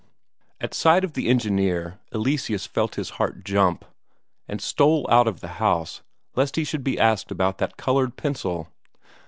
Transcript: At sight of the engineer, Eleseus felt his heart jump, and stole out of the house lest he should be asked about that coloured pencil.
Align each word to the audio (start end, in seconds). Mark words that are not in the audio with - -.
At 0.59 0.73
sight 0.73 1.03
of 1.03 1.13
the 1.13 1.29
engineer, 1.29 1.99
Eleseus 2.11 2.65
felt 2.65 2.95
his 2.95 3.11
heart 3.21 3.43
jump, 3.45 3.85
and 4.47 4.59
stole 4.59 5.05
out 5.11 5.27
of 5.27 5.41
the 5.41 5.47
house 5.61 6.01
lest 6.35 6.55
he 6.55 6.63
should 6.63 6.83
be 6.83 6.99
asked 6.99 7.29
about 7.29 7.59
that 7.59 7.77
coloured 7.77 8.17
pencil. 8.17 8.67